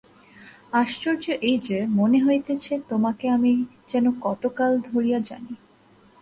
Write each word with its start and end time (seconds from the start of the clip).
আশ্চর্য 0.73 1.25
এই 1.41 1.57
যে, 1.59 1.77
মনে 1.89 2.19
হইতেছে, 2.25 2.73
তোমাকে 2.89 3.25
আমি 3.29 3.51
যেন 3.87 4.05
কতকাল 4.21 4.71
ধরিয়া 4.81 5.19
জানি। 5.19 5.53